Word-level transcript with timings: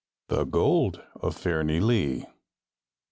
The 0.29 0.45
Gold 0.45 1.03
of 1.13 1.37
Fairnilee. 1.37 2.25